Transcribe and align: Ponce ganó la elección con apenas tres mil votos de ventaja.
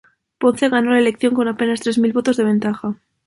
Ponce 0.39 0.67
ganó 0.69 0.89
la 0.89 0.97
elección 0.99 1.35
con 1.35 1.47
apenas 1.47 1.79
tres 1.81 1.99
mil 1.99 2.11
votos 2.11 2.35
de 2.35 2.43
ventaja. 2.43 2.95